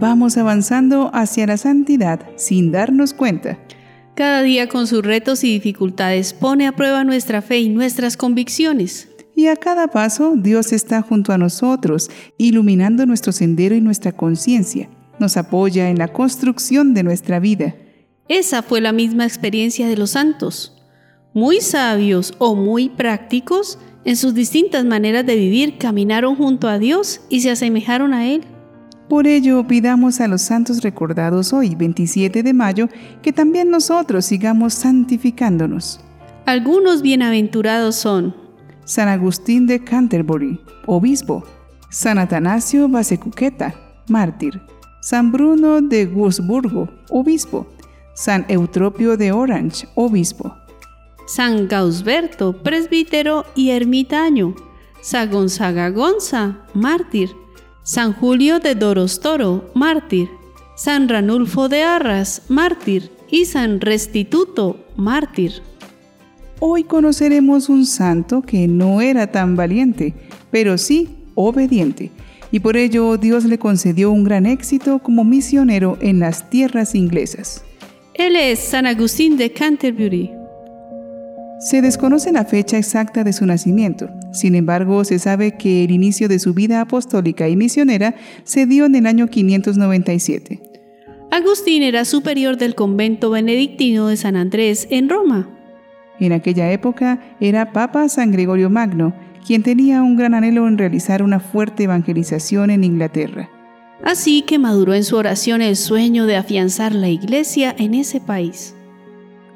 [0.00, 3.58] vamos avanzando hacia la santidad sin darnos cuenta.
[4.14, 9.08] Cada día con sus retos y dificultades pone a prueba nuestra fe y nuestras convicciones.
[9.36, 14.88] Y a cada paso Dios está junto a nosotros, iluminando nuestro sendero y nuestra conciencia.
[15.18, 17.74] Nos apoya en la construcción de nuestra vida.
[18.28, 20.76] Esa fue la misma experiencia de los santos.
[21.32, 27.20] Muy sabios o muy prácticos, en sus distintas maneras de vivir caminaron junto a Dios
[27.28, 28.44] y se asemejaron a Él.
[29.10, 32.88] Por ello, pidamos a los santos recordados hoy, 27 de mayo,
[33.22, 35.98] que también nosotros sigamos santificándonos.
[36.46, 38.36] Algunos bienaventurados son
[38.84, 41.42] San Agustín de Canterbury, obispo,
[41.90, 43.74] San Atanasio Basecuqueta,
[44.06, 44.62] mártir,
[45.02, 47.66] San Bruno de Wurzburgo, obispo,
[48.14, 50.54] San Eutropio de Orange, obispo,
[51.26, 54.54] San Gausberto, presbítero y ermitaño,
[55.00, 57.30] San Gonzaga Gonza, mártir,
[57.82, 60.28] San Julio de Dorostoro, mártir,
[60.76, 65.62] San Ranulfo de Arras, mártir, y San Restituto, mártir.
[66.58, 70.14] Hoy conoceremos un santo que no era tan valiente,
[70.50, 72.10] pero sí obediente,
[72.52, 77.64] y por ello Dios le concedió un gran éxito como misionero en las tierras inglesas.
[78.14, 80.39] Él es San Agustín de Canterbury.
[81.60, 86.26] Se desconoce la fecha exacta de su nacimiento, sin embargo se sabe que el inicio
[86.26, 90.58] de su vida apostólica y misionera se dio en el año 597.
[91.30, 95.50] Agustín era superior del convento benedictino de San Andrés en Roma.
[96.18, 99.14] En aquella época era Papa San Gregorio Magno,
[99.46, 103.50] quien tenía un gran anhelo en realizar una fuerte evangelización en Inglaterra.
[104.02, 108.74] Así que maduró en su oración el sueño de afianzar la iglesia en ese país.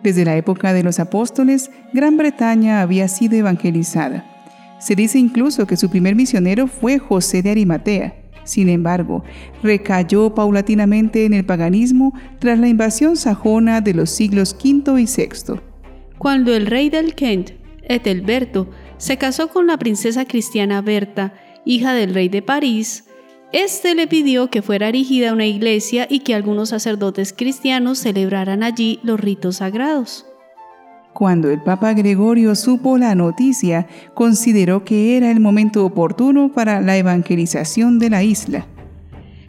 [0.05, 4.23] Desde la época de los apóstoles, Gran Bretaña había sido evangelizada.
[4.79, 8.15] Se dice incluso que su primer misionero fue José de Arimatea.
[8.45, 9.25] Sin embargo,
[9.63, 15.59] recayó paulatinamente en el paganismo tras la invasión sajona de los siglos V y VI.
[16.19, 17.53] Cuando el rey del Kent,
[17.89, 18.69] Ethelberto,
[18.99, 21.33] se casó con la princesa cristiana Berta,
[21.65, 23.05] hija del rey de París,
[23.55, 28.99] este le pidió que fuera erigida una iglesia y que algunos sacerdotes cristianos celebraran allí
[29.05, 30.27] los ritos sagrados.
[31.13, 36.97] Cuando el Papa Gregorio supo la noticia, consideró que era el momento oportuno para la
[36.97, 38.67] evangelización de la isla.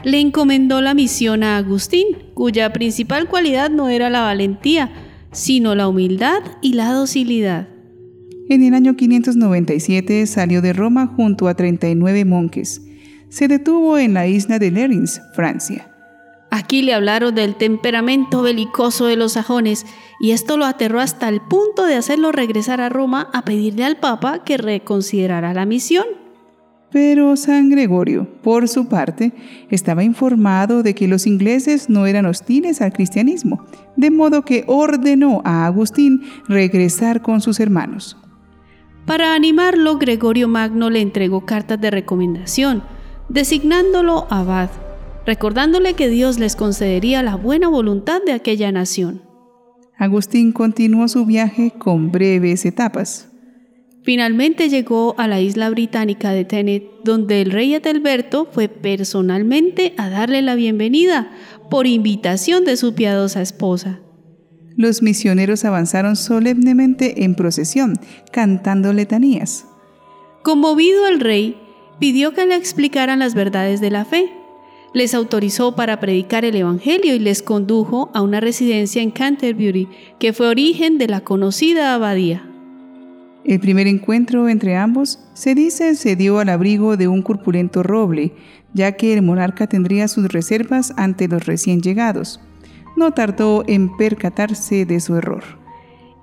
[0.04, 2.06] Le encomendó la misión a Agustín,
[2.36, 4.92] cuya principal cualidad no era la valentía,
[5.32, 7.70] sino la humildad y la docilidad.
[8.50, 12.84] En el año 597 salió de Roma junto a 39 monjes
[13.30, 15.92] se detuvo en la isla de Lerins, Francia.
[16.52, 19.86] Aquí le hablaron del temperamento belicoso de los sajones
[20.22, 23.98] y esto lo aterró hasta el punto de hacerlo regresar a Roma a pedirle al
[23.98, 26.06] Papa que reconsiderara la misión.
[26.92, 29.34] Pero San Gregorio, por su parte,
[29.70, 33.66] estaba informado de que los ingleses no eran hostiles al cristianismo,
[33.98, 38.16] de modo que ordenó a Agustín regresar con sus hermanos.
[39.06, 42.82] Para animarlo, Gregorio Magno le entregó cartas de recomendación,
[43.30, 44.70] designándolo abad,
[45.26, 49.22] recordándole que Dios les concedería la buena voluntad de aquella nación.
[49.98, 53.30] Agustín continuó su viaje con breves etapas.
[54.04, 60.10] Finalmente llegó a la isla británica de Tenet, donde el rey Etelberto fue personalmente a
[60.10, 61.32] darle la bienvenida
[61.72, 64.02] por invitación de su piadosa esposa.
[64.78, 67.98] Los misioneros avanzaron solemnemente en procesión,
[68.32, 69.66] cantando letanías.
[70.44, 71.58] Conmovido el rey,
[72.00, 74.32] pidió que le explicaran las verdades de la fe.
[74.94, 79.90] Les autorizó para predicar el Evangelio y les condujo a una residencia en Canterbury,
[80.20, 82.50] que fue origen de la conocida abadía.
[83.44, 88.34] El primer encuentro entre ambos se dice se dio al abrigo de un corpulento roble,
[88.74, 92.40] ya que el monarca tendría sus reservas ante los recién llegados.
[92.96, 95.44] No tardó en percatarse de su error.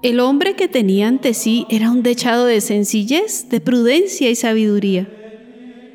[0.02, 5.08] El hombre que tenía ante sí era un dechado de sencillez, de prudencia y sabiduría.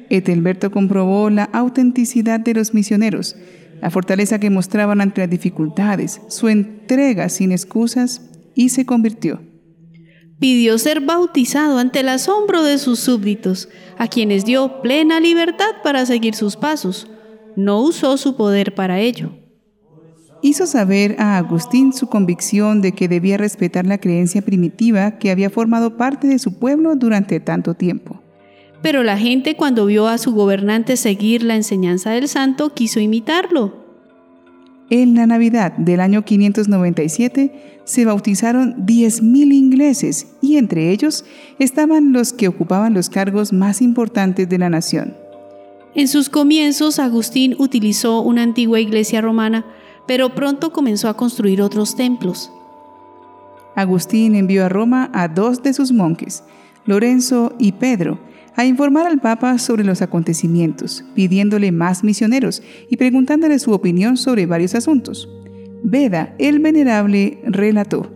[0.09, 3.35] Etelberto comprobó la autenticidad de los misioneros,
[3.81, 8.21] la fortaleza que mostraban ante las dificultades, su entrega sin excusas
[8.55, 9.41] y se convirtió.
[10.39, 16.05] Pidió ser bautizado ante el asombro de sus súbditos, a quienes dio plena libertad para
[16.05, 17.09] seguir sus pasos.
[17.55, 19.31] No usó su poder para ello.
[20.43, 25.49] Hizo saber a Agustín su convicción de que debía respetar la creencia primitiva que había
[25.49, 28.21] formado parte de su pueblo durante tanto tiempo.
[28.81, 33.87] Pero la gente cuando vio a su gobernante seguir la enseñanza del santo quiso imitarlo.
[34.89, 41.25] En la Navidad del año 597 se bautizaron 10.000 ingleses y entre ellos
[41.59, 45.15] estaban los que ocupaban los cargos más importantes de la nación.
[45.93, 49.65] En sus comienzos, Agustín utilizó una antigua iglesia romana,
[50.05, 52.51] pero pronto comenzó a construir otros templos.
[53.75, 56.43] Agustín envió a Roma a dos de sus monjes,
[56.85, 58.19] Lorenzo y Pedro,
[58.57, 64.47] a informar al Papa sobre los acontecimientos, pidiéndole más misioneros y preguntándole su opinión sobre
[64.47, 65.29] varios asuntos.
[65.83, 68.11] Veda, el venerable, relató.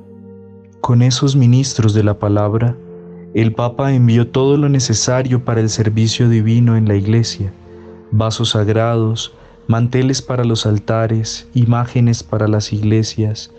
[0.81, 2.75] Con esos ministros de la palabra,
[3.35, 7.53] el Papa envió todo lo necesario para el servicio divino en la iglesia,
[8.11, 9.33] vasos sagrados,
[9.67, 13.51] manteles para los altares, imágenes para las iglesias,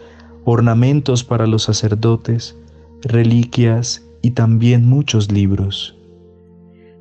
[0.45, 2.57] ornamentos para los sacerdotes,
[3.03, 5.97] reliquias y también muchos libros.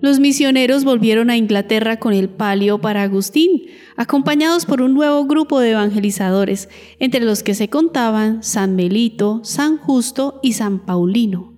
[0.02, 5.60] Los misioneros volvieron a Inglaterra con el palio para Agustín, acompañados por un nuevo grupo
[5.60, 11.56] de evangelizadores, entre los que se contaban San Melito, San Justo y San Paulino.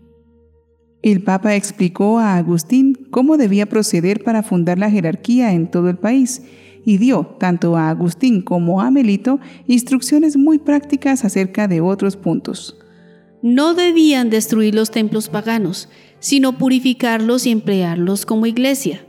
[1.01, 5.97] El Papa explicó a Agustín cómo debía proceder para fundar la jerarquía en todo el
[5.97, 6.43] país
[6.83, 12.77] y dio tanto a Agustín como a Melito instrucciones muy prácticas acerca de otros puntos.
[13.43, 19.05] No debían destruir los templos paganos, sino purificarlos y emplearlos como iglesia.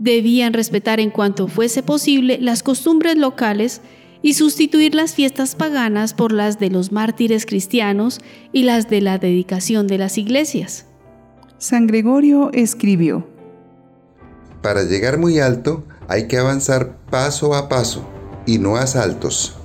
[0.00, 3.80] Debían respetar en cuanto fuese posible las costumbres locales
[4.20, 8.20] y sustituir las fiestas paganas por las de los mártires cristianos
[8.52, 10.86] y las de la dedicación de las iglesias.
[11.58, 13.28] San Gregorio escribió,
[14.60, 18.04] Para llegar muy alto hay que avanzar paso a paso
[18.44, 19.56] y no a saltos.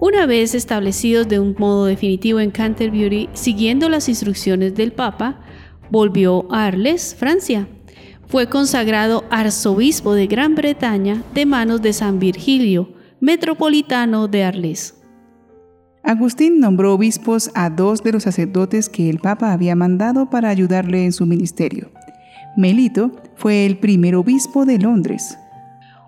[0.00, 5.40] Una vez establecidos de un modo definitivo en Canterbury, siguiendo las instrucciones del Papa,
[5.90, 7.66] volvió a Arles, Francia.
[8.28, 14.94] Fue consagrado arzobispo de Gran Bretaña de manos de San Virgilio, metropolitano de Arles.
[16.04, 21.04] Agustín nombró obispos a dos de los sacerdotes que el Papa había mandado para ayudarle
[21.04, 21.90] en su ministerio.
[22.56, 25.36] Melito fue el primer obispo de Londres.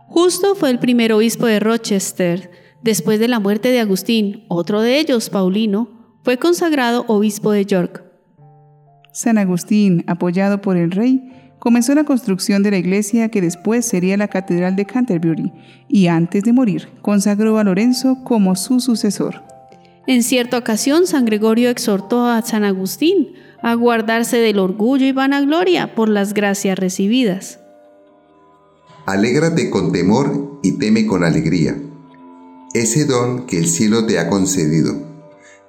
[0.06, 2.50] Justo fue el primer obispo de Rochester,
[2.82, 5.88] Después de la muerte de Agustín, otro de ellos, Paulino,
[6.22, 8.02] fue consagrado obispo de York.
[9.12, 14.16] San Agustín, apoyado por el rey, comenzó la construcción de la iglesia que después sería
[14.16, 15.52] la Catedral de Canterbury
[15.88, 19.42] y antes de morir consagró a Lorenzo como su sucesor.
[20.06, 25.94] En cierta ocasión, San Gregorio exhortó a San Agustín a guardarse del orgullo y vanagloria
[25.94, 27.60] por las gracias recibidas.
[29.04, 31.76] Alégrate con temor y teme con alegría
[32.72, 34.94] ese don que el cielo te ha concedido.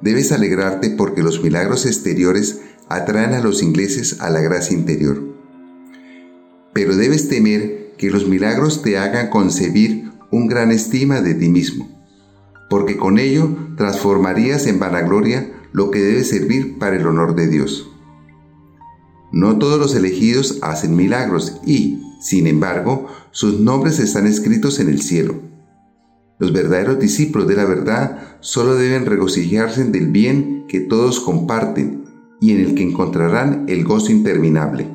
[0.01, 5.23] Debes alegrarte porque los milagros exteriores atraen a los ingleses a la gracia interior.
[6.73, 11.89] Pero debes temer que los milagros te hagan concebir un gran estima de ti mismo,
[12.69, 17.89] porque con ello transformarías en vanagloria lo que debe servir para el honor de Dios.
[19.31, 25.01] No todos los elegidos hacen milagros y, sin embargo, sus nombres están escritos en el
[25.01, 25.50] cielo.
[26.41, 32.05] Los verdaderos discípulos de la verdad solo deben regocijarse del bien que todos comparten
[32.41, 34.87] y en el que encontrarán el gozo interminable.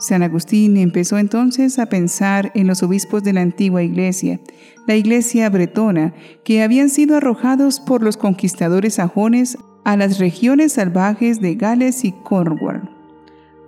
[0.00, 4.40] San Agustín empezó entonces a pensar en los obispos de la antigua iglesia,
[4.86, 6.14] la iglesia bretona,
[6.44, 12.12] que habían sido arrojados por los conquistadores sajones a las regiones salvajes de Gales y
[12.24, 12.81] Cornwall.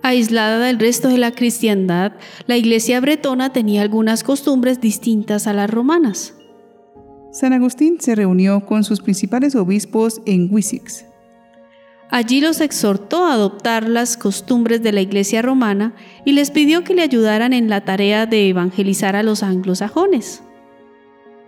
[0.07, 2.11] Aislada del resto de la cristiandad,
[2.45, 6.35] la iglesia bretona tenía algunas costumbres distintas a las romanas.
[7.31, 11.05] San Agustín se reunió con sus principales obispos en Wessex.
[12.11, 16.93] Allí los exhortó a adoptar las costumbres de la iglesia romana y les pidió que
[16.93, 20.43] le ayudaran en la tarea de evangelizar a los anglosajones.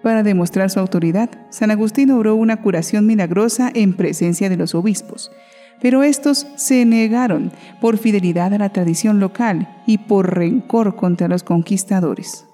[0.02, 5.30] Para demostrar su autoridad, San Agustín obró una curación milagrosa en presencia de los obispos,
[5.82, 11.44] pero estos se negaron por fidelidad a la tradición local y por rencor contra los
[11.44, 12.46] conquistadores.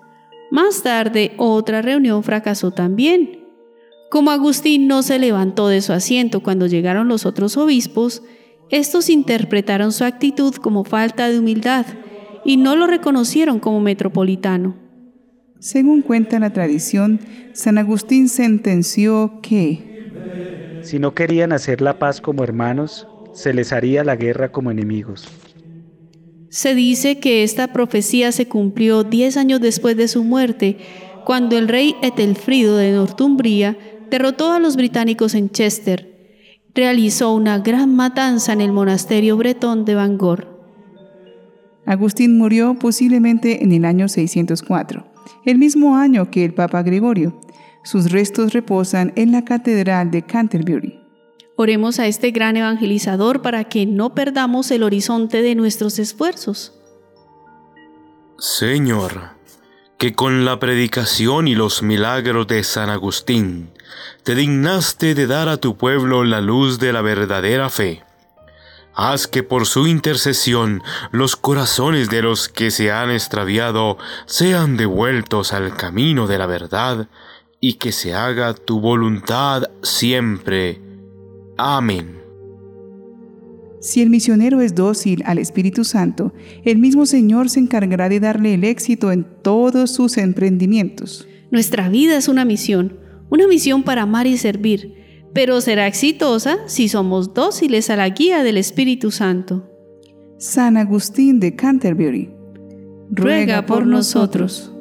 [0.51, 3.39] Más tarde, otra reunión fracasó también.
[4.12, 8.22] Como Agustín no se levantó de su asiento cuando llegaron los otros obispos,
[8.70, 11.86] estos interpretaron su actitud como falta de humildad
[12.46, 14.75] y no lo reconocieron como metropolitano.
[15.60, 17.20] Según cuenta la tradición,
[17.53, 19.94] San Agustín sentenció que
[20.84, 25.28] si no querían hacer la paz como hermanos, se les haría la guerra como enemigos.
[26.50, 30.78] Se dice que esta profecía se cumplió diez años después de su muerte,
[31.25, 33.78] cuando el rey Etelfrido de Northumbria
[34.12, 36.40] derrotó a los británicos en Chester.
[36.75, 40.54] Realizó una gran matanza en el monasterio bretón de Bangor.
[41.86, 45.06] Agustín murió posiblemente en el año 604,
[45.46, 47.42] el mismo año que el Papa Gregorio.
[47.84, 51.03] Sus restos reposan en la Catedral de Canterbury.
[51.63, 56.74] Oremos a este gran evangelizador para que no perdamos el horizonte de nuestros esfuerzos.
[58.38, 59.29] Señor,
[59.98, 63.72] que con la predicación y los milagros de San Agustín
[64.24, 68.03] te dignaste de dar a tu pueblo la luz de la verdadera fe.
[68.93, 75.53] Haz que por su intercesión los corazones de los que se han extraviado sean devueltos
[75.53, 77.08] al camino de la verdad
[77.62, 80.83] y que se haga tu voluntad siempre.
[81.58, 82.24] Amén.
[83.80, 86.34] Si el misionero es dócil al Espíritu Santo,
[86.64, 91.28] el mismo Señor se encargará de darle el éxito en todos sus emprendimientos.
[91.52, 92.98] Nuestra vida es una misión,
[93.30, 94.96] una misión para amar y servir,
[95.34, 99.70] pero será exitosa si somos dóciles a la guía del Espíritu Santo.
[100.38, 102.32] San Agustín de Canterbury
[103.10, 104.73] ruega por nosotros.